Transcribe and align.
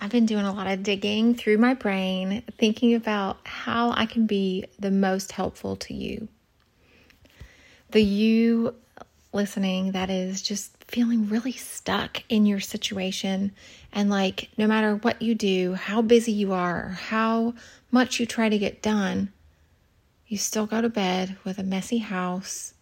I've 0.00 0.10
been 0.10 0.26
doing 0.26 0.44
a 0.44 0.52
lot 0.52 0.68
of 0.68 0.82
digging 0.82 1.34
through 1.34 1.58
my 1.58 1.74
brain, 1.74 2.42
thinking 2.56 2.94
about 2.94 3.38
how 3.44 3.90
I 3.90 4.06
can 4.06 4.26
be 4.26 4.64
the 4.78 4.90
most 4.90 5.32
helpful 5.32 5.76
to 5.76 5.94
you. 5.94 6.28
The 7.90 8.02
you 8.02 8.74
listening 9.32 9.92
that 9.92 10.10
is 10.10 10.40
just 10.40 10.72
feeling 10.84 11.28
really 11.28 11.52
stuck 11.52 12.22
in 12.28 12.46
your 12.46 12.60
situation, 12.60 13.52
and 13.92 14.08
like 14.08 14.50
no 14.56 14.66
matter 14.66 14.96
what 14.96 15.20
you 15.20 15.34
do, 15.34 15.74
how 15.74 16.02
busy 16.02 16.32
you 16.32 16.52
are, 16.52 16.98
how 17.00 17.54
much 17.90 18.20
you 18.20 18.26
try 18.26 18.48
to 18.48 18.58
get 18.58 18.82
done, 18.82 19.32
you 20.28 20.36
still 20.36 20.66
go 20.66 20.80
to 20.80 20.88
bed 20.88 21.36
with 21.44 21.58
a 21.58 21.62
messy 21.62 21.98
house 21.98 22.74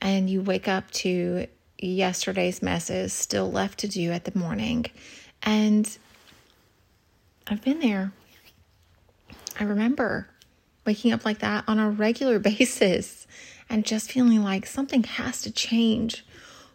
and 0.00 0.28
you 0.28 0.42
wake 0.42 0.66
up 0.66 0.90
to 0.90 1.46
yesterday's 1.78 2.62
messes 2.62 3.12
still 3.12 3.50
left 3.50 3.78
to 3.80 3.88
do 3.88 4.10
at 4.10 4.24
the 4.24 4.38
morning. 4.38 4.86
And 5.42 5.96
I've 7.46 7.62
been 7.62 7.80
there. 7.80 8.12
I 9.58 9.64
remember 9.64 10.28
waking 10.84 11.12
up 11.12 11.24
like 11.24 11.40
that 11.40 11.64
on 11.66 11.78
a 11.78 11.90
regular 11.90 12.38
basis 12.40 13.26
and 13.68 13.84
just 13.84 14.10
feeling 14.10 14.42
like 14.42 14.66
something 14.66 15.02
has 15.04 15.42
to 15.42 15.50
change. 15.50 16.24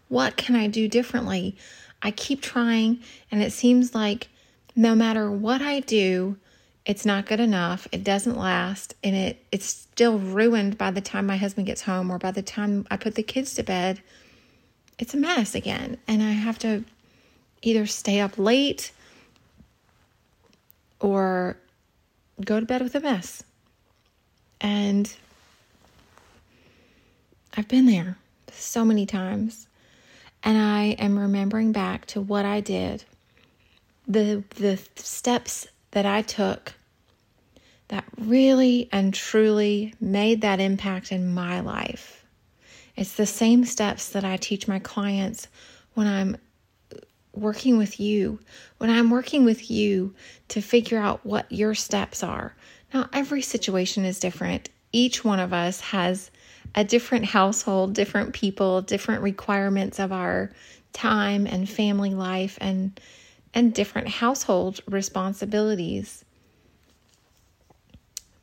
What 0.09 0.37
can 0.37 0.55
I 0.55 0.67
do 0.67 0.87
differently? 0.87 1.55
I 2.01 2.11
keep 2.11 2.41
trying, 2.41 2.99
and 3.31 3.41
it 3.41 3.51
seems 3.51 3.95
like 3.95 4.29
no 4.75 4.95
matter 4.95 5.31
what 5.31 5.61
I 5.61 5.79
do, 5.79 6.37
it's 6.85 7.05
not 7.05 7.25
good 7.25 7.39
enough. 7.39 7.87
It 7.91 8.03
doesn't 8.03 8.37
last, 8.37 8.95
and 9.03 9.15
it 9.15 9.43
it's 9.51 9.65
still 9.65 10.19
ruined 10.19 10.77
by 10.77 10.91
the 10.91 11.01
time 11.01 11.25
my 11.25 11.37
husband 11.37 11.67
gets 11.67 11.81
home 11.81 12.09
or 12.11 12.17
by 12.17 12.31
the 12.31 12.41
time 12.41 12.87
I 12.89 12.97
put 12.97 13.15
the 13.15 13.23
kids 13.23 13.55
to 13.55 13.63
bed. 13.63 14.01
It's 14.97 15.13
a 15.13 15.17
mess 15.17 15.53
again, 15.53 15.97
and 16.07 16.23
I 16.23 16.31
have 16.31 16.57
to 16.59 16.85
either 17.61 17.85
stay 17.87 18.19
up 18.19 18.37
late 18.37 18.91
or 20.99 21.57
go 22.43 22.59
to 22.59 22.65
bed 22.65 22.81
with 22.81 22.95
a 22.95 22.99
mess. 22.99 23.43
And 24.59 25.13
I've 27.55 27.67
been 27.67 27.85
there 27.85 28.17
so 28.51 28.85
many 28.85 29.05
times. 29.05 29.67
And 30.43 30.57
I 30.57 30.95
am 30.99 31.17
remembering 31.17 31.71
back 31.71 32.05
to 32.07 32.21
what 32.21 32.45
I 32.45 32.61
did, 32.61 33.03
the 34.07 34.43
the 34.55 34.79
steps 34.95 35.67
that 35.91 36.05
I 36.05 36.21
took 36.21 36.73
that 37.87 38.05
really 38.17 38.89
and 38.91 39.13
truly 39.13 39.93
made 39.99 40.41
that 40.41 40.59
impact 40.59 41.11
in 41.11 41.33
my 41.33 41.59
life. 41.59 42.25
It's 42.95 43.13
the 43.13 43.25
same 43.25 43.65
steps 43.65 44.09
that 44.09 44.23
I 44.23 44.37
teach 44.37 44.67
my 44.67 44.79
clients 44.79 45.47
when 45.93 46.07
I'm 46.07 46.37
working 47.41 47.77
with 47.77 47.99
you, 47.99 48.39
when 48.77 48.89
I'm 48.89 49.09
working 49.09 49.45
with 49.45 49.69
you 49.69 50.13
to 50.49 50.61
figure 50.61 50.99
out 50.99 51.25
what 51.25 51.51
your 51.51 51.75
steps 51.75 52.23
are. 52.23 52.55
Now, 52.93 53.09
every 53.13 53.41
situation 53.41 54.05
is 54.05 54.19
different. 54.19 54.69
Each 54.91 55.23
one 55.23 55.39
of 55.39 55.53
us 55.53 55.79
has 55.81 56.31
a 56.75 56.83
different 56.83 57.25
household, 57.25 57.93
different 57.93 58.33
people, 58.33 58.81
different 58.81 59.21
requirements 59.21 59.99
of 59.99 60.11
our 60.11 60.51
time 60.93 61.45
and 61.45 61.69
family 61.69 62.13
life 62.13 62.57
and 62.61 62.99
and 63.53 63.73
different 63.73 64.07
household 64.07 64.81
responsibilities. 64.87 66.23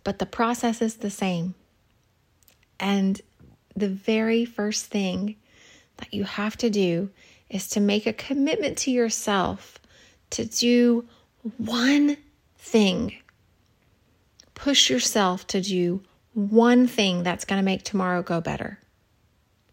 But 0.02 0.18
the 0.18 0.26
process 0.26 0.82
is 0.82 0.96
the 0.96 1.10
same. 1.10 1.54
And 2.80 3.20
the 3.76 3.88
very 3.88 4.44
first 4.44 4.86
thing 4.86 5.36
that 5.98 6.12
you 6.12 6.24
have 6.24 6.56
to 6.58 6.70
do 6.70 7.10
is 7.50 7.68
to 7.68 7.80
make 7.80 8.06
a 8.06 8.12
commitment 8.12 8.78
to 8.78 8.90
yourself 8.90 9.78
to 10.30 10.44
do 10.44 11.04
one 11.58 12.16
thing. 12.58 13.14
Push 14.54 14.90
yourself 14.90 15.46
to 15.48 15.60
do 15.60 16.02
one 16.32 16.86
thing 16.86 17.22
that's 17.22 17.44
going 17.44 17.60
to 17.60 17.64
make 17.64 17.82
tomorrow 17.82 18.22
go 18.22 18.40
better. 18.40 18.78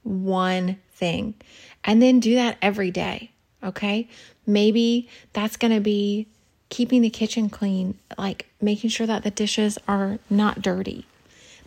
One 0.04 0.78
thing. 0.94 1.36
And 1.84 2.02
then 2.02 2.20
do 2.20 2.36
that 2.36 2.58
every 2.62 2.92
day. 2.92 3.31
Okay. 3.64 4.08
Maybe 4.46 5.08
that's 5.34 5.58
going 5.58 5.74
to 5.74 5.80
be 5.80 6.28
keeping 6.70 7.02
the 7.02 7.10
kitchen 7.10 7.50
clean, 7.50 7.98
like 8.18 8.48
making 8.62 8.90
sure 8.90 9.08
that 9.08 9.24
the 9.24 9.31
dishes 9.31 9.78
are 9.88 10.20
not 10.30 10.62
dirty 10.62 11.06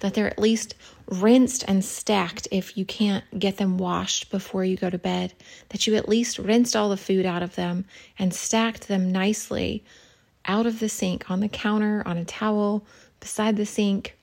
that 0.00 0.14
they're 0.14 0.26
at 0.26 0.38
least 0.38 0.74
rinsed 1.06 1.64
and 1.68 1.84
stacked 1.84 2.48
if 2.50 2.76
you 2.76 2.84
can't 2.84 3.24
get 3.38 3.56
them 3.56 3.78
washed 3.78 4.30
before 4.30 4.64
you 4.64 4.76
go 4.76 4.90
to 4.90 4.98
bed, 4.98 5.34
that 5.70 5.86
you 5.86 5.94
at 5.94 6.08
least 6.08 6.38
rinsed 6.38 6.74
all 6.74 6.88
the 6.88 6.96
food 6.96 7.26
out 7.26 7.42
of 7.42 7.54
them 7.54 7.84
and 8.18 8.34
stacked 8.34 8.88
them 8.88 9.12
nicely 9.12 9.84
out 10.46 10.66
of 10.66 10.78
the 10.78 10.88
sink, 10.88 11.30
on 11.30 11.40
the 11.40 11.48
counter, 11.48 12.02
on 12.06 12.18
a 12.18 12.24
towel, 12.24 12.84
beside 13.20 13.56
the 13.56 13.66
sink, 13.66 14.16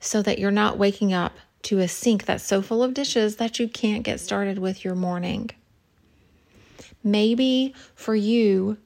so 0.00 0.22
that 0.22 0.38
you're 0.38 0.50
not 0.50 0.78
waking 0.78 1.12
up 1.12 1.32
to 1.62 1.78
a 1.78 1.88
sink 1.88 2.24
that's 2.24 2.44
so 2.44 2.62
full 2.62 2.82
of 2.82 2.94
dishes 2.94 3.36
that 3.36 3.58
you 3.58 3.68
can't 3.68 4.02
get 4.02 4.20
started 4.20 4.58
with 4.58 4.84
your 4.84 4.94
morning. 4.94 5.50
Maybe 7.02 7.74
for 7.94 8.14
you, 8.14 8.78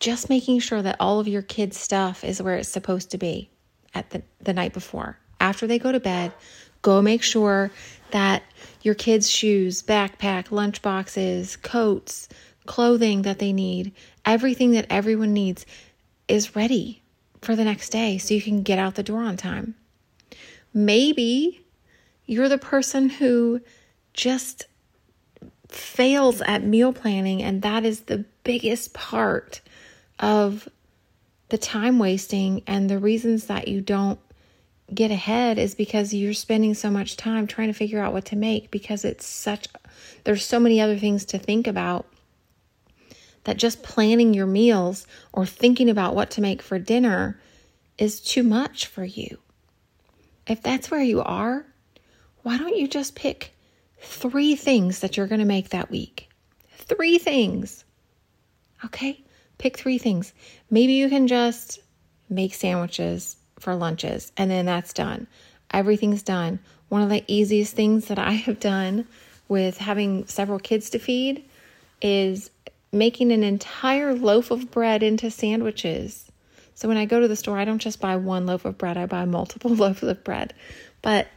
just 0.00 0.28
making 0.28 0.60
sure 0.60 0.82
that 0.82 0.96
all 1.00 1.20
of 1.20 1.28
your 1.28 1.42
kids' 1.42 1.78
stuff 1.78 2.24
is 2.24 2.42
where 2.42 2.56
it's 2.56 2.68
supposed 2.68 3.10
to 3.12 3.18
be 3.18 3.50
at 3.96 4.10
the, 4.10 4.22
the 4.40 4.52
night 4.52 4.72
before. 4.72 5.18
After 5.40 5.66
they 5.66 5.78
go 5.78 5.90
to 5.90 6.00
bed, 6.00 6.32
go 6.82 7.02
make 7.02 7.22
sure 7.22 7.70
that 8.10 8.42
your 8.82 8.94
kids' 8.94 9.28
shoes, 9.28 9.82
backpack, 9.82 10.50
lunch 10.50 10.82
boxes, 10.82 11.56
coats, 11.56 12.28
clothing 12.66 13.22
that 13.22 13.38
they 13.38 13.52
need, 13.52 13.92
everything 14.24 14.72
that 14.72 14.86
everyone 14.90 15.32
needs 15.32 15.66
is 16.28 16.54
ready 16.54 17.02
for 17.40 17.56
the 17.56 17.64
next 17.64 17.90
day 17.90 18.18
so 18.18 18.34
you 18.34 18.42
can 18.42 18.62
get 18.62 18.78
out 18.78 18.94
the 18.94 19.02
door 19.02 19.22
on 19.22 19.36
time. 19.36 19.74
Maybe 20.74 21.64
you're 22.26 22.48
the 22.48 22.58
person 22.58 23.08
who 23.08 23.60
just 24.12 24.66
fails 25.68 26.42
at 26.42 26.62
meal 26.62 26.92
planning, 26.92 27.42
and 27.42 27.62
that 27.62 27.84
is 27.84 28.00
the 28.00 28.24
biggest 28.44 28.92
part 28.92 29.60
of 30.18 30.68
the 31.48 31.58
time 31.58 31.98
wasting 31.98 32.62
and 32.66 32.90
the 32.90 32.98
reasons 32.98 33.46
that 33.46 33.68
you 33.68 33.80
don't 33.80 34.18
get 34.92 35.10
ahead 35.10 35.58
is 35.58 35.74
because 35.74 36.14
you're 36.14 36.32
spending 36.32 36.74
so 36.74 36.90
much 36.90 37.16
time 37.16 37.46
trying 37.46 37.68
to 37.68 37.74
figure 37.74 38.00
out 38.00 38.12
what 38.12 38.24
to 38.24 38.36
make 38.36 38.70
because 38.70 39.04
it's 39.04 39.26
such 39.26 39.66
there's 40.24 40.44
so 40.44 40.60
many 40.60 40.80
other 40.80 40.96
things 40.96 41.24
to 41.24 41.38
think 41.38 41.66
about 41.66 42.06
that 43.44 43.56
just 43.56 43.82
planning 43.82 44.34
your 44.34 44.46
meals 44.46 45.06
or 45.32 45.46
thinking 45.46 45.88
about 45.88 46.14
what 46.14 46.30
to 46.30 46.40
make 46.40 46.60
for 46.62 46.78
dinner 46.78 47.40
is 47.96 48.20
too 48.20 48.42
much 48.42 48.86
for 48.86 49.04
you. 49.04 49.38
If 50.46 50.62
that's 50.62 50.90
where 50.90 51.02
you 51.02 51.22
are, 51.22 51.64
why 52.42 52.58
don't 52.58 52.76
you 52.76 52.88
just 52.88 53.14
pick 53.14 53.52
3 54.00 54.56
things 54.56 55.00
that 55.00 55.16
you're 55.16 55.28
going 55.28 55.40
to 55.40 55.44
make 55.44 55.70
that 55.70 55.90
week? 55.90 56.28
3 56.72 57.18
things. 57.18 57.84
Okay? 58.84 59.24
Pick 59.58 59.76
three 59.76 59.98
things. 59.98 60.32
Maybe 60.70 60.94
you 60.94 61.08
can 61.08 61.26
just 61.26 61.80
make 62.28 62.54
sandwiches 62.54 63.36
for 63.58 63.74
lunches 63.74 64.32
and 64.36 64.50
then 64.50 64.66
that's 64.66 64.92
done. 64.92 65.26
Everything's 65.70 66.22
done. 66.22 66.58
One 66.88 67.02
of 67.02 67.08
the 67.08 67.24
easiest 67.26 67.74
things 67.74 68.06
that 68.06 68.18
I 68.18 68.32
have 68.32 68.60
done 68.60 69.06
with 69.48 69.78
having 69.78 70.26
several 70.26 70.58
kids 70.58 70.90
to 70.90 70.98
feed 70.98 71.44
is 72.02 72.50
making 72.92 73.32
an 73.32 73.42
entire 73.42 74.14
loaf 74.14 74.50
of 74.50 74.70
bread 74.70 75.02
into 75.02 75.30
sandwiches. 75.30 76.30
So 76.74 76.88
when 76.88 76.96
I 76.96 77.06
go 77.06 77.20
to 77.20 77.28
the 77.28 77.36
store, 77.36 77.58
I 77.58 77.64
don't 77.64 77.78
just 77.78 78.00
buy 78.00 78.16
one 78.16 78.46
loaf 78.46 78.64
of 78.64 78.78
bread, 78.78 78.96
I 78.96 79.06
buy 79.06 79.24
multiple 79.24 79.70
loaves 79.74 80.02
of 80.02 80.22
bread. 80.24 80.54
But 81.02 81.28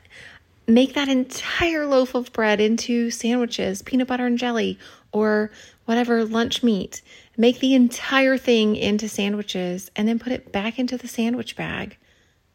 make 0.68 0.94
that 0.94 1.07
entire 1.07 1.86
loaf 1.86 2.13
of 2.16 2.31
bread 2.33 2.60
into 2.60 3.10
sandwiches, 3.12 3.81
peanut 3.81 4.07
butter 4.07 4.25
and 4.25 4.38
jelly, 4.38 4.77
or 5.12 5.51
whatever 5.90 6.24
lunch 6.24 6.62
meat. 6.62 7.02
Make 7.36 7.62
the 7.62 7.74
entire 7.74 8.38
thing 8.38 8.76
into 8.76 9.10
sandwiches 9.10 9.90
and 9.96 10.08
then 10.08 10.20
put 10.20 10.32
it 10.32 10.52
back 10.52 10.78
into 10.78 10.98
the 10.98 11.08
sandwich 11.08 11.56
bag. 11.56 11.98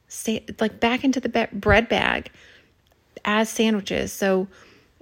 Stay, 0.06 0.44
like 0.60 0.78
back 0.78 1.02
into 1.02 1.18
the 1.18 1.48
bread 1.52 1.88
bag 1.88 2.30
as 3.24 3.48
sandwiches. 3.48 4.12
So 4.12 4.46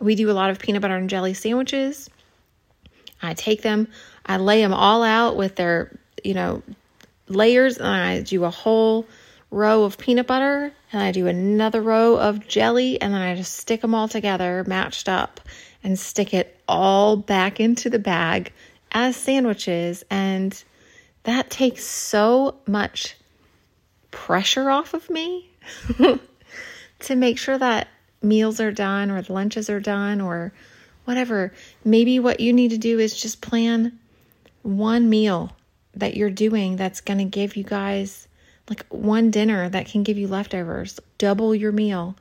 we 0.01 0.15
do 0.15 0.31
a 0.31 0.33
lot 0.33 0.49
of 0.49 0.59
peanut 0.59 0.81
butter 0.81 0.97
and 0.97 1.11
jelly 1.11 1.35
sandwiches. 1.35 2.09
I 3.21 3.35
take 3.35 3.61
them, 3.61 3.87
I 4.25 4.39
lay 4.39 4.63
them 4.63 4.73
all 4.73 5.03
out 5.03 5.37
with 5.37 5.57
their 5.57 5.95
you 6.25 6.33
know, 6.33 6.63
layers 7.29 7.77
and 7.77 7.87
I 7.87 8.23
do 8.23 8.45
a 8.45 8.51
whole 8.51 9.07
row 9.53 9.85
of 9.85 9.99
peanut 9.99 10.27
butter 10.27 10.73
and 10.93 11.03
I 11.03 11.13
do 11.13 11.27
another 11.27 11.81
row 11.81 12.17
of 12.17 12.49
jelly 12.49 13.01
and 13.01 13.13
then 13.13 13.21
I 13.21 13.37
just 13.37 13.55
stick 13.55 13.83
them 13.83 13.95
all 13.95 14.09
together 14.09 14.65
matched 14.67 15.09
up 15.09 15.41
and 15.85 15.99
stick 15.99 16.33
it 16.33 16.59
all 16.67 17.17
back 17.17 17.61
into 17.61 17.91
the 17.91 17.99
bag 17.99 18.53
as 18.91 19.15
sandwiches 19.15 20.05
and 20.11 20.65
that 21.25 21.51
takes 21.51 21.85
so 21.85 22.57
much 22.67 23.17
pressure 24.11 24.71
off 24.71 24.95
of 24.95 25.09
me 25.11 25.51
to 27.01 27.15
make 27.15 27.39
sure 27.39 27.59
that 27.59 27.89
meals 28.23 28.59
are 28.59 28.73
done 28.73 29.11
or 29.11 29.23
lunches 29.29 29.69
are 29.69 29.81
done 29.81 30.21
or 30.21 30.53
whatever. 31.05 31.53
Maybe 31.85 32.19
what 32.19 32.41
you 32.41 32.53
need 32.53 32.71
to 32.71 32.79
do 32.79 32.99
is 32.99 33.21
just 33.21 33.41
plan 33.41 33.99
one 34.63 35.11
meal 35.11 35.55
that 35.95 36.17
you're 36.17 36.31
doing 36.31 36.77
that's 36.77 37.01
going 37.01 37.19
to 37.19 37.25
give 37.25 37.57
you 37.57 37.65
guys 37.65 38.29
like 38.69 38.87
one 38.89 39.31
dinner 39.31 39.69
that 39.69 39.87
can 39.87 40.03
give 40.03 40.19
you 40.19 40.29
leftovers, 40.29 41.01
double 41.19 41.55
your 41.55 41.73
meal, 41.73 42.17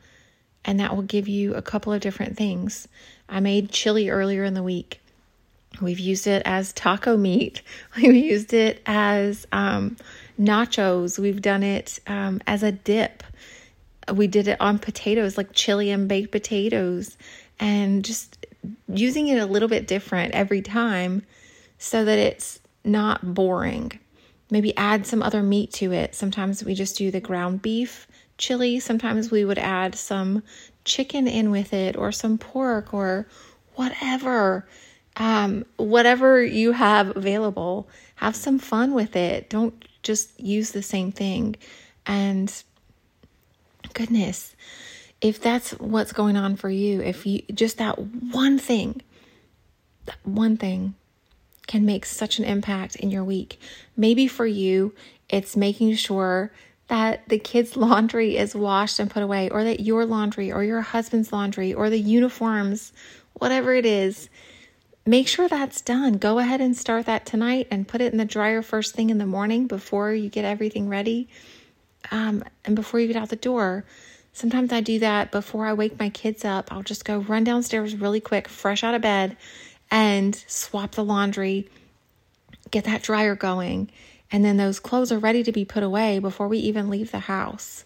and 0.66 0.80
that 0.80 0.96
will 0.96 1.04
give 1.04 1.28
you 1.28 1.56
a 1.56 1.62
couple 1.62 1.94
of 1.94 2.02
different 2.02 2.38
things. 2.38 2.88
I 3.30 3.40
made 3.40 3.72
chili 3.72 4.10
earlier 4.10 4.44
in 4.44 4.54
the 4.54 4.64
week. 4.64 5.00
We've 5.82 6.00
used 6.00 6.28
it 6.28 6.42
as 6.46 6.74
taco 6.74 7.16
meat. 7.16 7.62
We've 7.96 8.14
used 8.14 8.54
it 8.54 8.82
as 8.86 9.48
um, 9.52 9.98
nachos. 10.40 11.18
We've 11.18 11.42
done 11.42 11.64
it 11.64 12.00
um, 12.08 12.42
as 12.46 12.64
a 12.64 12.72
dip. 12.72 13.24
We 14.12 14.28
did 14.28 14.48
it 14.48 14.60
on 14.60 14.80
potatoes, 14.80 15.38
like 15.38 15.54
chili 15.54 15.92
and 15.92 16.08
baked 16.10 16.32
potatoes, 16.32 17.18
and 17.60 18.04
just 18.04 18.46
using 18.88 19.28
it 19.28 19.38
a 19.38 19.46
little 19.46 19.70
bit 19.70 19.88
different 19.88 20.34
every 20.34 20.62
time 20.62 21.24
so 21.78 22.04
that 22.04 22.20
it's 22.20 22.60
not 22.84 23.34
boring. 23.34 24.00
Maybe 24.52 24.76
add 24.78 25.08
some 25.08 25.24
other 25.24 25.42
meat 25.42 25.74
to 25.74 25.92
it. 25.94 26.14
Sometimes 26.14 26.64
we 26.64 26.76
just 26.76 26.98
do 26.98 27.10
the 27.10 27.22
ground 27.22 27.64
beef 27.64 28.08
chili. 28.38 28.80
Sometimes 28.80 29.32
we 29.32 29.46
would 29.46 29.58
add 29.58 29.96
some 29.96 30.44
chicken 30.84 31.28
in 31.28 31.52
with 31.52 31.74
it 31.74 31.96
or 31.96 32.12
some 32.12 32.38
pork 32.38 32.94
or 32.94 33.28
whatever. 33.76 34.68
Um, 35.16 35.66
whatever 35.78 36.44
you 36.44 36.74
have 36.74 37.16
available, 37.16 37.90
have 38.16 38.36
some 38.36 38.60
fun 38.60 38.94
with 38.94 39.16
it. 39.16 39.50
Don't 39.50 39.86
just 40.04 40.38
use 40.40 40.72
the 40.72 40.84
same 40.84 41.12
thing. 41.12 41.56
And 42.06 42.54
goodness, 43.94 44.56
if 45.22 45.40
that's 45.40 45.72
what's 45.72 46.14
going 46.14 46.36
on 46.38 46.56
for 46.56 46.70
you, 46.70 47.02
if 47.02 47.26
you 47.26 47.44
just 47.54 47.78
that 47.78 48.00
one 48.00 48.58
thing, 48.58 49.02
that 50.06 50.18
one 50.24 50.58
thing 50.58 50.96
can 51.68 51.86
make 51.86 52.06
such 52.06 52.40
an 52.40 52.46
impact 52.46 52.96
in 52.96 53.12
your 53.12 53.24
week. 53.24 53.60
Maybe 53.96 54.28
for 54.28 54.46
you, 54.46 54.94
it's 55.30 55.56
making 55.56 55.96
sure 55.96 56.52
that 56.88 57.28
the 57.30 57.40
kids' 57.40 57.76
laundry 57.78 58.38
is 58.38 58.56
washed 58.56 59.00
and 59.00 59.10
put 59.10 59.24
away, 59.24 59.50
or 59.50 59.64
that 59.64 59.80
your 59.80 60.06
laundry, 60.06 60.52
or 60.52 60.64
your 60.64 60.82
husband's 60.82 61.32
laundry, 61.32 61.74
or 61.74 61.90
the 61.90 62.00
uniforms, 62.00 62.92
whatever 63.34 63.74
it 63.74 63.86
is, 63.86 64.30
make 65.06 65.28
sure 65.28 65.48
that's 65.48 65.82
done. 65.82 66.18
Go 66.18 66.40
ahead 66.40 66.62
and 66.62 66.76
start 66.76 67.06
that 67.06 67.26
tonight 67.26 67.68
and 67.72 67.88
put 67.88 68.02
it 68.02 68.12
in 68.12 68.18
the 68.18 68.26
dryer 68.26 68.62
first 68.62 68.94
thing 68.94 69.10
in 69.10 69.18
the 69.18 69.26
morning 69.26 69.68
before 69.68 70.14
you 70.14 70.30
get 70.30 70.46
everything 70.46 70.90
ready 70.90 71.28
um, 72.12 72.44
and 72.66 72.76
before 72.76 73.00
you 73.00 73.08
get 73.08 73.16
out 73.16 73.30
the 73.30 73.36
door. 73.36 73.86
Sometimes 74.34 74.72
I 74.72 74.80
do 74.82 75.00
that 75.00 75.32
before 75.32 75.66
I 75.66 75.74
wake 75.74 76.00
my 76.00 76.10
kids 76.10 76.46
up. 76.46 76.72
I'll 76.72 76.84
just 76.84 77.04
go 77.04 77.20
run 77.20 77.44
downstairs 77.44 77.96
really 77.96 78.22
quick, 78.22 78.48
fresh 78.48 78.84
out 78.84 78.96
of 78.96 79.02
bed, 79.02 79.36
and 79.92 80.34
swap 80.48 80.94
the 80.94 81.04
laundry, 81.04 81.70
get 82.72 82.86
that 82.86 83.04
dryer 83.04 83.36
going, 83.36 83.92
and 84.32 84.44
then 84.46 84.56
those 84.56 84.80
clothes 84.80 85.12
are 85.12 85.20
ready 85.20 85.44
to 85.44 85.52
be 85.52 85.66
put 85.66 85.84
away 85.84 86.18
before 86.18 86.48
we 86.48 86.58
even 86.60 86.90
leave 86.90 87.12
the 87.12 87.20
house. 87.20 87.84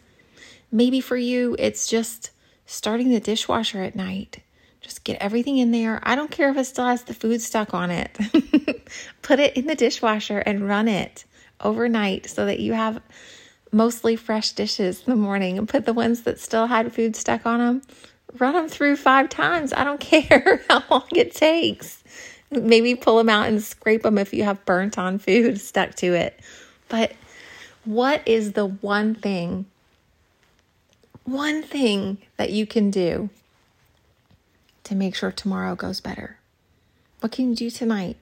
Maybe 0.72 1.02
for 1.02 1.18
you, 1.18 1.56
it's 1.58 1.88
just 1.88 2.30
starting 2.68 3.10
the 3.10 3.20
dishwasher 3.20 3.82
at 3.82 3.96
night. 3.96 4.44
Just 4.82 5.04
get 5.04 5.18
everything 5.20 5.58
in 5.58 5.72
there. 5.72 6.00
I 6.04 6.16
don't 6.16 6.30
care 6.30 6.52
if 6.52 6.58
it 6.58 6.66
still 6.66 6.86
has 6.86 7.04
the 7.04 7.16
food 7.16 7.42
stuck 7.42 7.74
on 7.74 7.90
it. 7.90 8.16
Put 9.24 9.40
it 9.40 9.58
in 9.58 9.66
the 9.66 9.74
dishwasher 9.74 10.38
and 10.40 10.68
run 10.68 10.88
it 10.88 11.26
overnight 11.60 12.30
so 12.30 12.46
that 12.46 12.60
you 12.60 12.74
have 12.74 13.02
mostly 13.72 14.16
fresh 14.16 14.52
dishes 14.52 15.04
in 15.06 15.10
the 15.10 15.16
morning 15.16 15.58
and 15.58 15.68
put 15.68 15.86
the 15.86 15.94
ones 15.94 16.22
that 16.22 16.40
still 16.40 16.68
had 16.68 16.94
food 16.94 17.16
stuck 17.16 17.46
on 17.46 17.60
them 17.60 17.82
run 18.40 18.54
them 18.54 18.70
through 18.70 18.98
five 18.98 19.30
times. 19.30 19.74
I 19.74 19.84
don't 19.84 20.00
care 20.00 20.62
how 20.70 20.84
long 20.90 21.08
it 21.12 21.34
takes. 21.34 22.04
Maybe 22.52 22.96
pull 22.96 23.18
them 23.18 23.30
out 23.30 23.48
and 23.48 23.62
scrape 23.62 24.04
them 24.04 24.18
if 24.18 24.34
you 24.34 24.44
have 24.44 24.66
burnt 24.66 24.98
on 24.98 25.20
food 25.20 25.60
stuck 25.60 25.96
to 25.96 26.14
it. 26.14 26.40
But 26.90 27.14
what 27.84 28.28
is 28.28 28.54
the 28.54 28.66
one 28.66 29.16
thing, 29.16 29.66
one 31.24 31.64
thing 31.64 32.20
that 32.38 32.52
you 32.52 32.66
can 32.66 32.92
do 32.92 33.30
to 34.84 34.96
make 34.96 35.16
sure 35.16 35.32
tomorrow 35.32 35.76
goes 35.76 36.00
better? 36.00 36.38
What 37.20 37.32
can 37.32 37.50
you 37.50 37.56
do 37.56 37.70
tonight 37.70 38.18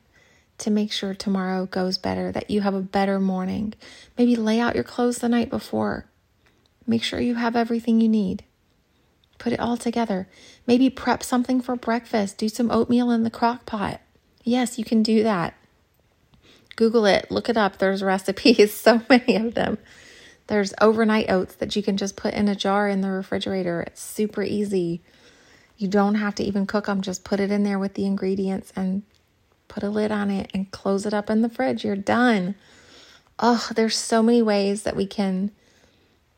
to 0.59 0.71
make 0.71 0.92
sure 0.92 1.13
tomorrow 1.13 1.66
goes 1.66 1.98
better, 1.98 2.31
that 2.31 2.50
you 2.50 2.62
have 2.62 2.74
a 2.74 2.81
better 2.81 3.19
morning? 3.19 3.74
Maybe 4.18 4.36
lay 4.36 4.59
out 4.59 4.75
your 4.75 4.83
clothes 4.83 5.18
the 5.18 5.30
night 5.30 5.50
before. 5.50 6.06
Make 6.88 7.04
sure 7.04 7.19
you 7.19 7.36
have 7.36 7.56
everything 7.56 8.00
you 8.00 8.09
need. 8.09 8.44
Put 9.38 9.53
it 9.53 9.59
all 9.59 9.77
together. 9.77 10.27
Maybe 10.65 10.89
prep 10.89 11.24
something 11.24 11.62
for 11.62 11.75
breakfast. 11.75 12.38
Do 12.38 12.50
some 12.50 12.71
oatmeal 12.71 13.12
in 13.12 13.24
the 13.24 13.30
crock 13.30 13.65
pot. 13.65 14.00
Yes, 14.44 14.77
you 14.77 14.85
can 14.85 15.03
do 15.03 15.24
that. 15.24 15.53
Google 16.75 17.06
it, 17.06 17.30
look 17.30 17.50
it 17.50 17.57
up. 17.57 17.77
There's 17.77 18.03
recipes, 18.03 18.74
so 18.74 19.01
many 19.09 19.35
of 19.35 19.53
them. 19.53 19.77
There's 20.47 20.74
overnight 20.81 21.30
oats 21.30 21.56
that 21.56 21.75
you 21.75 21.83
can 21.83 21.97
just 21.97 22.15
put 22.15 22.33
in 22.33 22.47
a 22.47 22.56
jar 22.56 22.89
in 22.89 23.01
the 23.01 23.09
refrigerator. 23.09 23.81
It's 23.81 24.01
super 24.01 24.44
easy. 24.44 25.01
You 25.77 25.88
don't 25.88 26.15
have 26.15 26.35
to 26.35 26.44
even 26.44 26.65
cook 26.65 26.85
them, 26.85 27.01
just 27.01 27.24
put 27.24 27.39
it 27.39 27.51
in 27.51 27.63
there 27.63 27.80
with 27.80 27.94
the 27.94 28.06
ingredients 28.06 28.71
and 28.75 29.03
put 29.68 29.83
a 29.83 29.89
lid 29.89 30.12
on 30.12 30.30
it 30.30 30.51
and 30.53 30.69
close 30.71 31.06
it 31.06 31.13
up 31.13 31.30
in 31.30 31.41
the 31.41 31.50
fridge. 31.50 31.83
You're 31.83 31.95
done. 31.95 32.56
Oh, 33.39 33.69
there's 33.75 33.97
so 33.97 34.21
many 34.21 34.41
ways 34.41 34.83
that 34.83 34.95
we 34.95 35.07
can 35.07 35.51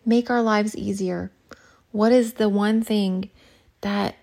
make 0.06 0.30
our 0.30 0.42
lives 0.42 0.76
easier. 0.76 1.32
What 1.96 2.12
is 2.12 2.34
the 2.34 2.50
one 2.50 2.82
thing 2.82 3.30
that 3.80 4.18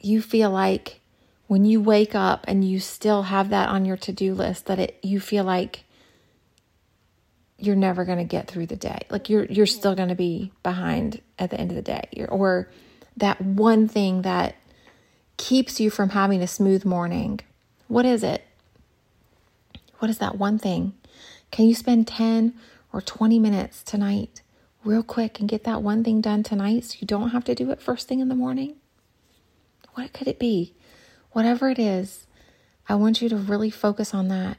you 0.00 0.22
feel 0.22 0.48
like 0.48 1.02
when 1.46 1.66
you 1.66 1.78
wake 1.78 2.14
up 2.14 2.46
and 2.48 2.64
you 2.64 2.80
still 2.80 3.24
have 3.24 3.50
that 3.50 3.68
on 3.68 3.84
your 3.84 3.98
to-do 3.98 4.32
list 4.32 4.64
that 4.64 4.78
it 4.78 4.98
you 5.02 5.20
feel 5.20 5.44
like 5.44 5.84
you're 7.58 7.76
never 7.76 8.06
going 8.06 8.16
to 8.16 8.24
get 8.24 8.48
through 8.48 8.64
the 8.64 8.76
day. 8.76 9.00
Like 9.10 9.28
you're 9.28 9.44
you're 9.44 9.66
still 9.66 9.94
going 9.94 10.08
to 10.08 10.14
be 10.14 10.52
behind 10.62 11.20
at 11.38 11.50
the 11.50 11.60
end 11.60 11.70
of 11.70 11.76
the 11.76 11.82
day. 11.82 12.08
or 12.30 12.70
that 13.14 13.42
one 13.42 13.88
thing 13.88 14.22
that 14.22 14.54
keeps 15.36 15.78
you 15.78 15.90
from 15.90 16.10
having 16.10 16.40
a 16.40 16.46
smooth 16.46 16.86
morning. 16.86 17.40
What 17.88 18.06
is 18.06 18.22
it? 18.22 18.42
What 19.98 20.10
is 20.10 20.16
that 20.16 20.38
one 20.38 20.58
thing? 20.58 20.94
Can 21.50 21.66
you 21.66 21.74
spend 21.74 22.08
10 22.08 22.54
or 22.90 23.02
20 23.02 23.38
minutes 23.38 23.82
tonight 23.82 24.40
real 24.88 25.02
quick 25.02 25.38
and 25.38 25.50
get 25.50 25.64
that 25.64 25.82
one 25.82 26.02
thing 26.02 26.22
done 26.22 26.42
tonight 26.42 26.82
so 26.82 26.96
you 26.98 27.06
don't 27.06 27.28
have 27.28 27.44
to 27.44 27.54
do 27.54 27.70
it 27.70 27.78
first 27.80 28.08
thing 28.08 28.20
in 28.20 28.30
the 28.30 28.34
morning? 28.34 28.74
What 29.92 30.14
could 30.14 30.26
it 30.26 30.38
be? 30.38 30.74
Whatever 31.32 31.68
it 31.68 31.78
is, 31.78 32.26
I 32.88 32.94
want 32.94 33.20
you 33.20 33.28
to 33.28 33.36
really 33.36 33.68
focus 33.68 34.14
on 34.14 34.28
that. 34.28 34.56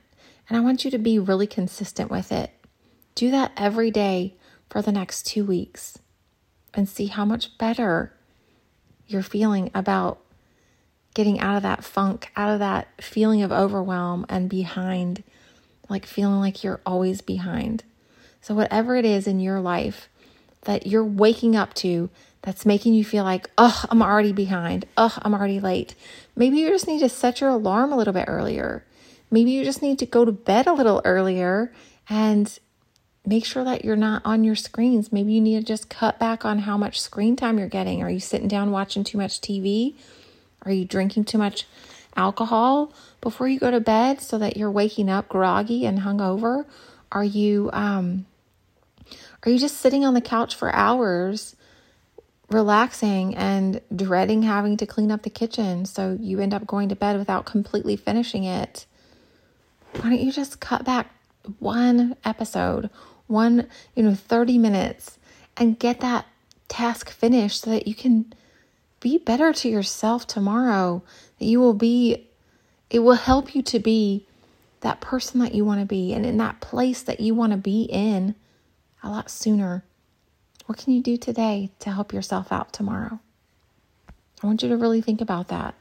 And 0.48 0.56
I 0.56 0.62
want 0.62 0.86
you 0.86 0.92
to 0.92 1.00
be 1.00 1.18
really 1.18 1.48
consistent 1.48 2.12
with 2.12 2.32
it. 2.32 2.52
Do 3.16 3.32
that 3.32 3.54
every 3.58 3.90
day 3.90 4.36
for 4.70 4.84
the 4.84 4.92
next 4.92 5.26
two 5.26 5.44
weeks 5.44 5.98
and 6.76 6.88
see 6.88 7.08
how 7.08 7.26
much 7.26 7.58
better 7.58 8.14
you're 9.08 9.24
feeling 9.24 9.72
about 9.74 10.20
getting 11.16 11.40
out 11.40 11.58
of 11.58 11.64
that 11.64 11.84
funk, 11.84 12.32
out 12.36 12.54
of 12.54 12.60
that 12.60 12.88
feeling 13.02 13.42
of 13.42 13.52
overwhelm 13.52 14.28
and 14.30 14.48
behind, 14.48 15.24
like 15.90 16.06
feeling 16.06 16.40
like 16.40 16.64
you're 16.64 16.82
always 16.86 17.22
behind. 17.22 17.84
So, 18.42 18.54
whatever 18.54 18.96
it 18.96 19.06
is 19.06 19.26
in 19.26 19.40
your 19.40 19.60
life 19.60 20.08
that 20.64 20.88
you're 20.88 21.06
waking 21.06 21.56
up 21.56 21.74
to 21.76 22.10
that's 22.42 22.66
making 22.66 22.94
you 22.94 23.04
feel 23.04 23.24
like, 23.24 23.50
oh, 23.58 23.84
I'm 23.90 24.02
already 24.02 24.32
behind. 24.32 24.86
Oh, 24.98 25.18
I'm 25.22 25.34
already 25.34 25.60
late. 25.60 25.96
Maybe 26.36 26.58
you 26.58 26.70
just 26.70 26.88
need 26.88 27.00
to 27.00 27.10
set 27.10 27.42
your 27.42 27.50
alarm 27.50 27.92
a 27.92 27.98
little 27.98 28.14
bit 28.14 28.26
earlier. 28.28 28.86
Maybe 29.30 29.52
you 29.52 29.64
just 29.64 29.82
need 29.82 30.00
to 30.00 30.06
go 30.06 30.26
to 30.26 30.32
bed 30.32 30.68
a 30.68 30.74
little 30.74 31.02
earlier 31.06 31.74
and 32.10 32.58
make 33.26 33.46
sure 33.46 33.64
that 33.64 33.84
you're 33.84 33.96
not 33.96 34.22
on 34.26 34.44
your 34.44 34.56
screens. 34.56 35.12
Maybe 35.12 35.34
you 35.34 35.42
need 35.42 35.60
to 35.60 35.66
just 35.66 35.90
cut 35.90 36.18
back 36.18 36.46
on 36.46 36.60
how 36.60 36.78
much 36.78 37.00
screen 37.00 37.36
time 37.36 37.60
you're 37.60 37.68
getting. 37.68 38.02
Are 38.02 38.10
you 38.10 38.20
sitting 38.20 38.48
down 38.48 38.72
watching 38.72 39.04
too 39.04 39.18
much 39.18 39.42
TV? 39.42 39.96
Are 40.64 40.72
you 40.72 40.86
drinking 40.86 41.26
too 41.26 41.38
much 41.38 41.68
alcohol 42.16 42.92
before 43.22 43.48
you 43.48 43.60
go 43.60 43.72
to 43.72 43.80
bed 43.80 44.22
so 44.22 44.38
that 44.38 44.58
you're 44.58 44.72
waking 44.72 45.10
up 45.10 45.30
groggy 45.30 45.86
and 45.86 46.00
hungover? 46.00 46.66
Are 47.12 47.24
you 47.24 47.70
um, 47.74 48.26
are 49.44 49.52
you 49.52 49.60
just 49.60 49.78
sitting 49.78 50.06
on 50.06 50.14
the 50.14 50.22
couch 50.22 50.56
for 50.56 50.74
hours, 50.74 51.56
relaxing 52.50 53.36
and 53.36 53.82
dreading 53.96 54.44
having 54.44 54.76
to 54.78 54.86
clean 54.86 55.12
up 55.12 55.24
the 55.24 55.30
kitchen 55.30 55.86
so 55.86 56.18
you 56.20 56.40
end 56.40 56.54
up 56.54 56.66
going 56.66 56.90
to 56.90 56.96
bed 56.96 57.18
without 57.18 57.46
completely 57.46 57.96
finishing 57.96 58.44
it? 58.44 58.86
Why 59.96 60.10
don't 60.10 60.20
you 60.20 60.32
just 60.32 60.60
cut 60.60 60.84
back 60.84 61.12
one 61.60 62.16
episode, 62.26 62.90
one, 63.28 63.68
you 63.96 64.04
know, 64.04 64.16
30 64.16 64.58
minutes 64.58 65.18
and 65.58 65.80
get 65.80 66.02
that 66.02 66.26
task 66.68 67.10
finished 67.10 67.62
so 67.62 67.72
that 67.72 67.88
you 67.88 67.96
can 67.96 68.34
be 69.00 69.18
better 69.18 69.54
to 69.54 69.70
yourself 69.70 70.28
tomorrow. 70.28 71.02
That 71.40 71.46
you 71.46 71.60
will 71.60 71.74
be, 71.74 72.28
it 72.90 73.00
will 73.00 73.14
help 73.14 73.56
you 73.56 73.62
to 73.64 73.80
be 73.80 74.26
that 74.82 75.02
person 75.02 75.40
that 75.42 75.54
you 75.54 75.66
want 75.66 75.80
to 75.80 75.86
be 75.86 76.14
and 76.14 76.26
in 76.26 76.38
that 76.38 76.62
place 76.62 77.02
that 77.04 77.20
you 77.20 77.34
want 77.34 77.52
to 77.52 77.58
be 77.58 77.84
in 77.84 78.36
a 79.04 79.10
lot 79.10 79.30
sooner. 79.30 79.84
What 80.66 80.78
can 80.78 80.94
you 80.94 81.02
do 81.02 81.18
today 81.18 81.72
to 81.80 81.92
help 81.92 82.14
yourself 82.14 82.52
out 82.52 82.74
tomorrow? 82.74 83.20
I 84.42 84.48
want 84.48 84.64
you 84.64 84.70
to 84.70 84.78
really 84.78 85.02
think 85.02 85.22
about 85.22 85.48
that. 85.50 85.76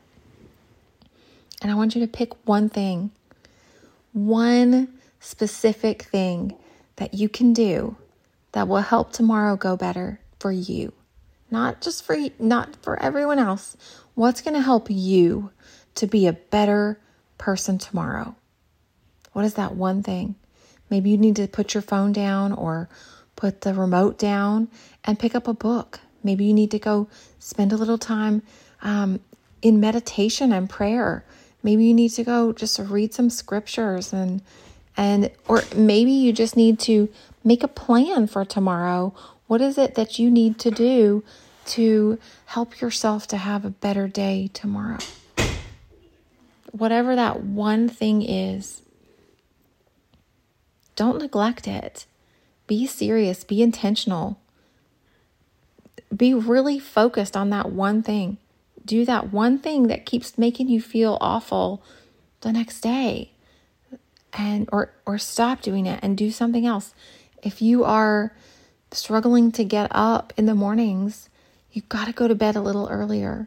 And 1.61 1.71
I 1.71 1.75
want 1.75 1.95
you 1.95 2.01
to 2.01 2.07
pick 2.07 2.33
one 2.47 2.69
thing, 2.69 3.11
one 4.13 4.89
specific 5.21 6.03
thing 6.03 6.57
that 6.97 7.15
you 7.15 7.29
can 7.29 7.53
do 7.53 7.97
that 8.53 8.69
will 8.69 8.79
help 8.79 9.13
tomorrow 9.13 9.57
go 9.57 9.77
better 9.77 10.21
for 10.39 10.53
you. 10.53 10.93
Not 11.51 11.81
just 11.81 12.05
for 12.05 12.17
not 12.39 12.77
for 12.83 13.01
everyone 13.03 13.39
else. 13.39 13.77
What's 14.15 14.43
going 14.43 14.55
to 14.55 14.63
help 14.63 14.89
you 14.91 15.51
to 15.95 16.07
be 16.07 16.27
a 16.27 16.33
better 16.33 16.99
person 17.39 17.79
tomorrow? 17.79 18.35
What 19.33 19.45
is 19.45 19.55
that 19.55 19.75
one 19.75 20.03
thing? 20.03 20.35
Maybe 20.91 21.11
you 21.11 21.19
need 21.19 21.37
to 21.37 21.47
put 21.47 21.75
your 21.75 21.83
phone 21.83 22.13
down 22.13 22.53
or 22.53 22.89
put 23.37 23.61
the 23.61 23.75
remote 23.75 24.19
down 24.19 24.69
and 25.05 25.19
pick 25.19 25.35
up 25.35 25.47
a 25.47 25.55
book. 25.55 26.01
Maybe 26.23 26.45
you 26.45 26.55
need 26.55 26.71
to 26.73 26.79
go 26.79 27.09
spend 27.39 27.73
a 27.73 27.77
little 27.77 27.99
time 27.99 28.43
um, 28.83 29.21
in 29.63 29.81
meditation 29.81 30.53
and 30.53 30.69
prayer. 30.69 31.25
Maybe 31.63 31.85
you 31.85 31.95
need 31.95 32.11
to 32.11 32.25
go 32.25 32.53
just 32.53 32.79
read 32.79 33.15
some 33.15 33.31
scriptures 33.31 34.13
and 34.13 34.43
and 34.97 35.31
or 35.47 35.63
maybe 35.77 36.11
you 36.11 36.33
just 36.33 36.57
need 36.57 36.81
to 36.81 37.09
make 37.45 37.63
a 37.63 37.69
plan 37.69 38.27
for 38.27 38.45
tomorrow. 38.45 39.15
What 39.47 39.61
is 39.61 39.79
it 39.79 39.95
that 39.95 40.19
you 40.19 40.31
need 40.31 40.59
to 40.61 40.71
do 40.71 41.23
to 41.67 42.19
help 42.47 42.81
yourself 42.81 43.27
to 43.29 43.37
have 43.37 43.65
a 43.65 43.71
better 43.71 44.09
day 44.09 44.51
tomorrow? 44.53 44.99
Whatever 46.73 47.15
that 47.17 47.43
one 47.45 47.89
thing 47.89 48.23
is, 48.23 48.83
don't 50.99 51.21
neglect 51.21 51.69
it. 51.69 52.07
Be 52.67 52.85
serious, 52.85 53.45
be 53.45 53.63
intentional. 53.63 54.41
Be 56.15 56.35
really 56.35 56.81
focused 56.81 57.37
on 57.37 57.51
that 57.51 57.71
one 57.71 58.03
thing. 58.03 58.39
Do 58.85 59.05
that 59.05 59.33
one 59.33 59.61
thing 59.61 59.87
that 59.87 60.07
keeps 60.07 60.37
making 60.37 60.69
you 60.69 60.81
feel 60.81 61.17
awful 61.21 61.85
the 62.41 62.53
next 62.53 62.81
day. 62.81 63.31
And 64.33 64.69
or 64.73 64.91
or 65.07 65.19
stop 65.19 65.63
doing 65.63 65.87
it 65.87 66.01
and 66.03 66.19
do 66.19 66.33
something 66.33 66.67
else. 66.67 66.93
If 67.45 67.63
you 67.63 67.85
are 67.85 68.35
struggling 68.91 69.53
to 69.53 69.63
get 69.63 69.87
up 69.93 70.33
in 70.37 70.47
the 70.47 70.55
mornings, 70.57 71.29
you've 71.71 71.89
got 71.89 72.07
to 72.07 72.13
go 72.13 72.27
to 72.27 72.35
bed 72.35 72.57
a 72.57 72.61
little 72.61 72.89
earlier. 72.89 73.47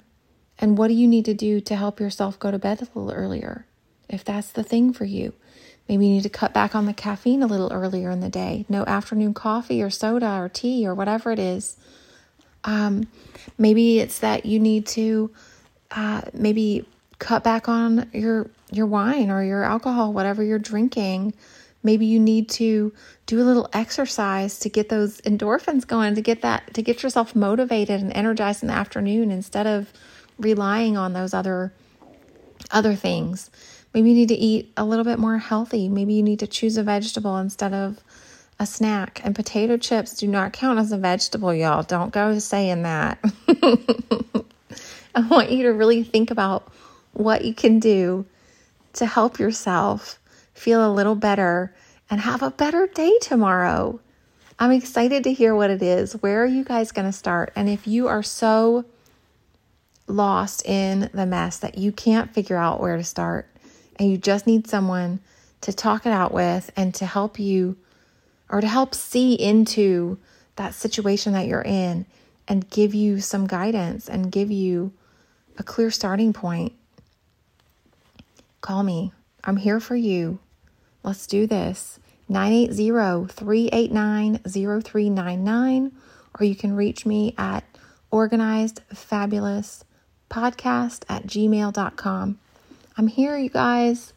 And 0.58 0.77
what 0.77 0.88
do 0.88 0.93
you 0.93 1.08
need 1.08 1.25
to 1.25 1.34
do 1.34 1.60
to 1.60 1.75
help 1.75 2.00
yourself 2.00 2.39
go 2.39 2.50
to 2.50 2.58
bed 2.58 2.81
a 2.81 2.98
little 2.98 3.12
earlier? 3.12 3.65
If 4.08 4.24
that's 4.24 4.51
the 4.53 4.63
thing 4.63 4.93
for 4.93 5.03
you. 5.03 5.34
Maybe 5.88 6.07
you 6.07 6.13
need 6.13 6.23
to 6.23 6.29
cut 6.29 6.53
back 6.53 6.73
on 6.73 6.85
the 6.85 6.93
caffeine 6.93 7.43
a 7.43 7.47
little 7.47 7.71
earlier 7.71 8.09
in 8.11 8.21
the 8.21 8.29
day. 8.29 8.65
No 8.69 8.83
afternoon 8.85 9.33
coffee 9.33 9.81
or 9.81 9.89
soda 9.89 10.38
or 10.39 10.47
tea 10.47 10.88
or 10.88 10.95
whatever 10.95 11.31
it 11.31 11.39
is. 11.39 11.77
Um, 12.63 13.07
maybe 13.57 14.00
it's 14.00 14.19
that 14.19 14.45
you 14.45 14.59
need 14.59 14.85
to 14.88 15.31
uh, 15.91 16.21
maybe 16.33 16.85
cut 17.19 17.43
back 17.43 17.67
on 17.67 18.09
your 18.13 18.50
your 18.71 18.85
wine 18.85 19.29
or 19.29 19.43
your 19.43 19.63
alcohol, 19.63 20.13
whatever 20.13 20.43
you're 20.43 20.59
drinking. 20.59 21.33
Maybe 21.83 22.05
you 22.05 22.19
need 22.19 22.50
to 22.50 22.93
do 23.25 23.41
a 23.41 23.43
little 23.43 23.69
exercise 23.73 24.59
to 24.59 24.69
get 24.69 24.89
those 24.89 25.19
endorphins 25.21 25.85
going, 25.85 26.15
to 26.15 26.21
get 26.21 26.41
that 26.41 26.73
to 26.75 26.81
get 26.81 27.03
yourself 27.03 27.35
motivated 27.35 28.01
and 28.01 28.13
energized 28.13 28.61
in 28.61 28.67
the 28.67 28.73
afternoon 28.73 29.31
instead 29.31 29.67
of 29.67 29.91
relying 30.38 30.95
on 30.97 31.13
those 31.13 31.33
other 31.33 31.73
other 32.69 32.95
things. 32.95 33.50
Maybe 33.93 34.10
you 34.10 34.15
need 34.15 34.29
to 34.29 34.36
eat 34.36 34.71
a 34.77 34.86
little 34.86 35.03
bit 35.03 35.19
more 35.19 35.38
healthy. 35.38 35.89
Maybe 35.89 36.13
you 36.13 36.24
need 36.24 36.39
to 36.39 36.48
choose 36.48 36.77
a 36.77 36.83
vegetable 36.83 37.38
instead 37.38 37.74
of 37.74 38.00
a 38.60 38.65
snack. 38.65 39.21
And 39.24 39.36
potato 39.36 39.77
chips 39.77 40.13
do 40.15 40.27
not 40.27 40.53
count 40.53 40.79
as 40.79 40.91
a 40.91 40.98
vegetable, 40.98 41.53
y'all. 41.53 41.83
Don't 41.83 42.13
go 42.13 42.38
saying 42.39 42.83
that. 42.83 43.19
I 45.15 45.27
want 45.27 45.51
you 45.51 45.63
to 45.63 45.74
really 45.74 46.03
think 46.03 46.31
about 46.31 46.71
what 47.13 47.43
you 47.43 47.53
can 47.53 47.79
do 47.79 48.25
to 48.93 49.05
help 49.05 49.39
yourself 49.39 50.19
feel 50.53 50.89
a 50.89 50.93
little 50.93 51.15
better 51.15 51.74
and 52.10 52.21
have 52.21 52.41
a 52.41 52.51
better 52.51 52.88
day 52.88 53.17
tomorrow. 53.21 54.00
I'm 54.60 54.71
excited 54.71 55.24
to 55.24 55.33
hear 55.33 55.55
what 55.55 55.69
it 55.69 55.81
is. 55.81 56.13
Where 56.21 56.43
are 56.43 56.48
you 56.48 56.63
guys 56.63 56.91
going 56.91 57.07
to 57.07 57.12
start? 57.12 57.51
And 57.55 57.67
if 57.67 57.88
you 57.88 58.07
are 58.07 58.24
so 58.24 58.86
lost 60.07 60.65
in 60.65 61.10
the 61.13 61.25
mess 61.25 61.57
that 61.60 61.77
you 61.77 61.91
can't 61.91 62.33
figure 62.33 62.57
out 62.57 62.79
where 62.79 62.95
to 62.95 63.03
start, 63.03 63.48
and 64.01 64.10
you 64.10 64.17
just 64.17 64.48
need 64.48 64.67
someone 64.67 65.20
to 65.62 65.72
talk 65.72 66.08
it 66.08 66.12
out 66.12 66.34
with 66.34 66.72
and 66.75 66.96
to 66.96 67.05
help 67.05 67.38
you 67.38 67.77
or 68.50 68.60
to 68.60 68.67
help 68.67 68.96
see 68.96 69.36
into 69.36 70.17
that 70.55 70.74
situation 70.74 71.34
that 71.34 71.46
you're 71.46 71.62
in 71.62 72.08
and 72.48 72.67
give 72.72 72.96
you 72.96 73.22
some 73.22 73.46
guidance 73.46 74.10
and 74.10 74.31
give 74.31 74.50
you 74.50 74.91
a 75.60 75.63
clear 75.63 75.91
starting 75.91 76.34
point, 76.34 76.74
call 78.62 78.81
me. 78.81 79.13
I'm 79.43 79.58
here 79.58 79.79
for 79.79 79.96
you. 79.96 80.39
Let's 81.03 81.27
do 81.27 81.46
this. 81.46 82.00
980 82.27 83.31
389 83.31 84.39
0399, 84.39 85.91
or 86.39 86.43
you 86.43 86.55
can 86.55 86.75
reach 86.75 87.05
me 87.05 87.36
at 87.38 87.63
organizedfabulouspodcast 88.12 91.03
at 91.08 91.27
gmail.com. 91.27 92.39
I'm 92.98 93.07
here, 93.07 93.38
you 93.38 93.50
guys. 93.50 94.12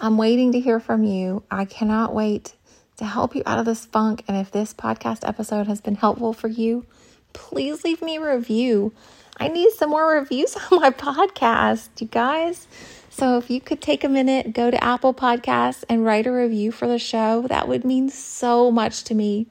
I'm 0.00 0.18
waiting 0.18 0.52
to 0.52 0.60
hear 0.60 0.80
from 0.80 1.02
you. 1.02 1.42
I 1.50 1.64
cannot 1.64 2.14
wait 2.14 2.54
to 2.98 3.06
help 3.06 3.34
you 3.34 3.42
out 3.46 3.58
of 3.58 3.64
this 3.64 3.86
funk. 3.86 4.22
And 4.28 4.36
if 4.36 4.50
this 4.50 4.74
podcast 4.74 5.26
episode 5.26 5.66
has 5.66 5.80
been 5.80 5.94
helpful 5.94 6.34
for 6.34 6.48
you, 6.48 6.84
please 7.32 7.84
leave 7.84 8.02
me 8.02 8.16
a 8.16 8.34
review. 8.34 8.92
I 9.38 9.48
need 9.48 9.70
some 9.72 9.90
more 9.90 10.12
reviews 10.12 10.56
on 10.70 10.80
my 10.80 10.90
podcast, 10.90 11.88
you 12.00 12.06
guys. 12.06 12.68
So 13.08 13.38
if 13.38 13.48
you 13.48 13.62
could 13.62 13.80
take 13.80 14.04
a 14.04 14.08
minute, 14.08 14.52
go 14.52 14.70
to 14.70 14.84
Apple 14.84 15.14
Podcasts 15.14 15.84
and 15.88 16.04
write 16.04 16.26
a 16.26 16.32
review 16.32 16.70
for 16.70 16.86
the 16.86 16.98
show, 16.98 17.46
that 17.48 17.66
would 17.66 17.84
mean 17.84 18.10
so 18.10 18.70
much 18.70 19.04
to 19.04 19.14
me. 19.14 19.46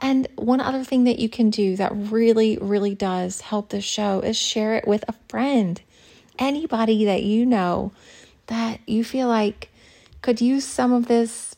And 0.00 0.28
one 0.36 0.60
other 0.60 0.84
thing 0.84 1.04
that 1.04 1.18
you 1.18 1.28
can 1.28 1.50
do 1.50 1.76
that 1.76 1.92
really, 1.94 2.58
really 2.60 2.94
does 2.94 3.40
help 3.40 3.70
the 3.70 3.80
show 3.80 4.20
is 4.20 4.36
share 4.36 4.76
it 4.76 4.86
with 4.86 5.04
a 5.08 5.14
friend 5.28 5.80
anybody 6.38 7.04
that 7.04 7.22
you 7.22 7.46
know 7.46 7.92
that 8.46 8.80
you 8.86 9.04
feel 9.04 9.28
like 9.28 9.70
could 10.22 10.40
use 10.40 10.64
some 10.64 10.92
of 10.92 11.06
this 11.06 11.54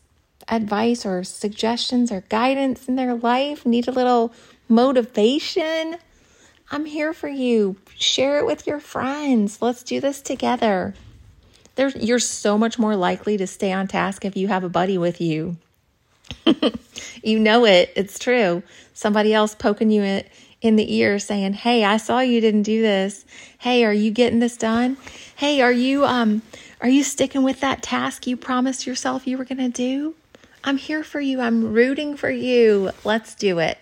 advice 0.48 1.04
or 1.04 1.24
suggestions 1.24 2.12
or 2.12 2.22
guidance 2.28 2.88
in 2.88 2.96
their 2.96 3.14
life, 3.14 3.66
need 3.66 3.88
a 3.88 3.92
little 3.92 4.32
motivation, 4.68 5.96
I'm 6.70 6.84
here 6.84 7.12
for 7.12 7.28
you. 7.28 7.76
Share 7.96 8.38
it 8.38 8.46
with 8.46 8.66
your 8.66 8.80
friends. 8.80 9.62
Let's 9.62 9.82
do 9.82 10.00
this 10.00 10.20
together. 10.20 10.94
There's, 11.76 11.94
you're 11.94 12.18
so 12.18 12.58
much 12.58 12.78
more 12.78 12.96
likely 12.96 13.36
to 13.36 13.46
stay 13.46 13.72
on 13.72 13.86
task 13.86 14.24
if 14.24 14.36
you 14.36 14.48
have 14.48 14.64
a 14.64 14.68
buddy 14.68 14.98
with 14.98 15.20
you. 15.20 15.56
you 17.22 17.38
know 17.38 17.64
it. 17.66 17.92
It's 17.94 18.18
true. 18.18 18.62
Somebody 18.94 19.32
else 19.32 19.54
poking 19.54 19.90
you 19.90 20.02
in, 20.02 20.24
in 20.66 20.76
the 20.76 20.94
ear 20.94 21.18
saying, 21.18 21.54
"Hey, 21.54 21.84
I 21.84 21.96
saw 21.96 22.20
you 22.20 22.40
didn't 22.40 22.64
do 22.64 22.82
this. 22.82 23.24
Hey, 23.58 23.84
are 23.84 23.92
you 23.92 24.10
getting 24.10 24.40
this 24.40 24.56
done? 24.56 24.96
Hey, 25.36 25.60
are 25.60 25.72
you 25.72 26.04
um 26.04 26.42
are 26.80 26.88
you 26.88 27.02
sticking 27.02 27.42
with 27.42 27.60
that 27.60 27.82
task 27.82 28.26
you 28.26 28.36
promised 28.36 28.86
yourself 28.86 29.26
you 29.26 29.38
were 29.38 29.44
going 29.44 29.58
to 29.58 29.68
do? 29.68 30.14
I'm 30.64 30.76
here 30.76 31.02
for 31.02 31.20
you. 31.20 31.40
I'm 31.40 31.72
rooting 31.72 32.16
for 32.16 32.30
you. 32.30 32.90
Let's 33.04 33.34
do 33.34 33.58
it." 33.58 33.78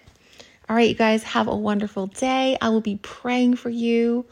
All 0.68 0.76
right, 0.76 0.88
you 0.88 0.94
guys, 0.94 1.24
have 1.24 1.48
a 1.48 1.56
wonderful 1.56 2.06
day. 2.06 2.56
I 2.60 2.70
will 2.70 2.80
be 2.80 2.98
praying 3.02 3.56
for 3.56 3.68
you. 3.70 4.24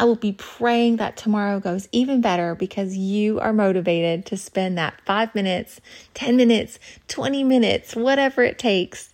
I 0.00 0.04
will 0.04 0.16
be 0.16 0.32
praying 0.32 0.96
that 0.96 1.18
tomorrow 1.18 1.60
goes 1.60 1.86
even 1.92 2.22
better 2.22 2.54
because 2.54 2.96
you 2.96 3.38
are 3.38 3.52
motivated 3.52 4.24
to 4.26 4.38
spend 4.38 4.78
that 4.78 4.98
five 5.04 5.34
minutes, 5.34 5.78
10 6.14 6.36
minutes, 6.36 6.78
20 7.08 7.44
minutes, 7.44 7.94
whatever 7.94 8.42
it 8.42 8.58
takes 8.58 9.09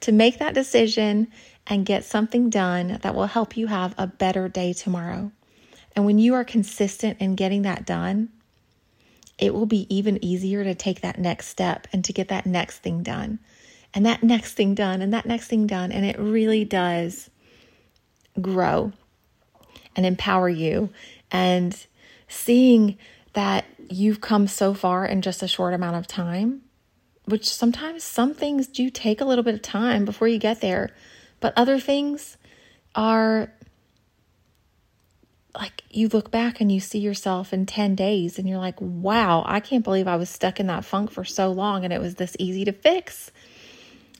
to 0.00 0.12
make 0.12 0.38
that 0.38 0.54
decision 0.54 1.28
and 1.66 1.86
get 1.86 2.04
something 2.04 2.50
done 2.50 2.98
that 3.02 3.14
will 3.14 3.26
help 3.26 3.56
you 3.56 3.66
have 3.68 3.94
a 3.96 4.06
better 4.06 4.48
day 4.48 4.72
tomorrow. 4.72 5.30
And 5.94 6.04
when 6.04 6.18
you 6.18 6.34
are 6.34 6.44
consistent 6.44 7.20
in 7.20 7.34
getting 7.34 7.62
that 7.62 7.84
done, 7.84 8.30
it 9.38 9.54
will 9.54 9.66
be 9.66 9.86
even 9.94 10.22
easier 10.24 10.64
to 10.64 10.74
take 10.74 11.00
that 11.00 11.18
next 11.18 11.48
step 11.48 11.86
and 11.92 12.04
to 12.04 12.12
get 12.12 12.28
that 12.28 12.46
next 12.46 12.78
thing 12.78 13.02
done 13.02 13.38
and 13.94 14.06
that 14.06 14.22
next 14.22 14.54
thing 14.54 14.74
done 14.74 15.02
and 15.02 15.12
that 15.12 15.26
next 15.26 15.48
thing 15.48 15.66
done. 15.66 15.90
And 15.92 16.04
it 16.04 16.18
really 16.18 16.64
does 16.64 17.30
grow 18.40 18.92
and 19.96 20.06
empower 20.06 20.48
you. 20.48 20.90
And 21.30 21.76
seeing 22.28 22.98
that 23.32 23.64
you've 23.88 24.20
come 24.20 24.46
so 24.46 24.74
far 24.74 25.04
in 25.06 25.22
just 25.22 25.42
a 25.42 25.48
short 25.48 25.74
amount 25.74 25.96
of 25.96 26.06
time 26.06 26.62
which 27.30 27.48
sometimes 27.48 28.04
some 28.04 28.34
things 28.34 28.66
do 28.66 28.90
take 28.90 29.20
a 29.20 29.24
little 29.24 29.44
bit 29.44 29.54
of 29.54 29.62
time 29.62 30.04
before 30.04 30.28
you 30.28 30.38
get 30.38 30.60
there, 30.60 30.90
but 31.40 31.52
other 31.56 31.80
things 31.80 32.36
are 32.94 33.52
like 35.54 35.82
you 35.90 36.08
look 36.08 36.30
back 36.30 36.60
and 36.60 36.70
you 36.70 36.78
see 36.80 36.98
yourself 36.98 37.52
in 37.52 37.66
10 37.66 37.94
days 37.94 38.38
and 38.38 38.48
you're 38.48 38.58
like, 38.58 38.80
wow, 38.80 39.42
I 39.46 39.60
can't 39.60 39.84
believe 39.84 40.06
I 40.06 40.16
was 40.16 40.30
stuck 40.30 40.60
in 40.60 40.66
that 40.68 40.84
funk 40.84 41.10
for 41.10 41.24
so 41.24 41.50
long 41.50 41.84
and 41.84 41.92
it 41.92 42.00
was 42.00 42.16
this 42.16 42.36
easy 42.38 42.64
to 42.66 42.72
fix. 42.72 43.32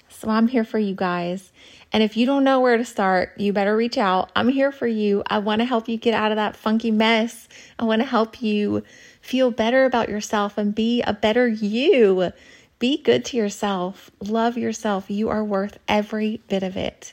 So 0.08 0.28
I'm 0.28 0.48
here 0.48 0.64
for 0.64 0.78
you 0.78 0.94
guys. 0.94 1.52
And 1.92 2.02
if 2.02 2.16
you 2.16 2.26
don't 2.26 2.44
know 2.44 2.60
where 2.60 2.76
to 2.76 2.84
start, 2.84 3.32
you 3.38 3.52
better 3.52 3.76
reach 3.76 3.98
out. 3.98 4.30
I'm 4.36 4.48
here 4.48 4.70
for 4.70 4.86
you. 4.86 5.22
I 5.26 5.38
want 5.38 5.60
to 5.60 5.64
help 5.64 5.88
you 5.88 5.96
get 5.96 6.14
out 6.14 6.30
of 6.30 6.36
that 6.36 6.56
funky 6.56 6.90
mess. 6.90 7.48
I 7.78 7.84
want 7.84 8.02
to 8.02 8.06
help 8.06 8.42
you 8.42 8.82
feel 9.20 9.50
better 9.50 9.84
about 9.84 10.08
yourself 10.08 10.58
and 10.58 10.74
be 10.74 11.02
a 11.02 11.12
better 11.12 11.48
you. 11.48 12.32
Be 12.80 12.96
good 12.96 13.26
to 13.26 13.36
yourself. 13.36 14.10
Love 14.20 14.56
yourself. 14.56 15.10
You 15.10 15.28
are 15.28 15.44
worth 15.44 15.78
every 15.86 16.40
bit 16.48 16.62
of 16.62 16.76
it. 16.76 17.12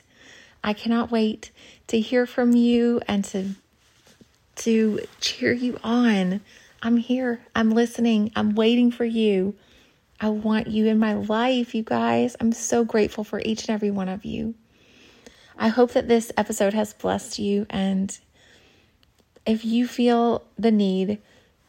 I 0.64 0.72
cannot 0.72 1.12
wait 1.12 1.52
to 1.88 2.00
hear 2.00 2.26
from 2.26 2.56
you 2.56 3.00
and 3.06 3.24
to 3.26 3.50
to 4.56 5.00
cheer 5.20 5.52
you 5.52 5.78
on. 5.84 6.40
I'm 6.82 6.96
here. 6.96 7.42
I'm 7.54 7.70
listening. 7.70 8.32
I'm 8.34 8.54
waiting 8.54 8.90
for 8.90 9.04
you. 9.04 9.54
I 10.20 10.30
want 10.30 10.68
you 10.68 10.86
in 10.86 10.98
my 10.98 11.14
life, 11.14 11.74
you 11.74 11.82
guys. 11.82 12.34
I'm 12.40 12.52
so 12.52 12.84
grateful 12.84 13.22
for 13.22 13.40
each 13.44 13.68
and 13.68 13.70
every 13.70 13.90
one 13.90 14.08
of 14.08 14.24
you. 14.24 14.54
I 15.58 15.68
hope 15.68 15.92
that 15.92 16.08
this 16.08 16.32
episode 16.36 16.72
has 16.72 16.94
blessed 16.94 17.38
you. 17.38 17.66
And 17.68 18.18
if 19.44 19.64
you 19.64 19.86
feel 19.86 20.44
the 20.58 20.72
need, 20.72 21.18